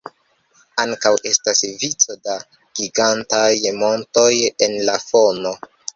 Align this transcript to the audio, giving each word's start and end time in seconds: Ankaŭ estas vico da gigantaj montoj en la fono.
Ankaŭ 0.83 1.11
estas 1.31 1.59
vico 1.83 2.17
da 2.29 2.37
gigantaj 2.79 3.47
montoj 3.85 4.29
en 4.69 4.79
la 4.89 4.97
fono. 5.05 5.55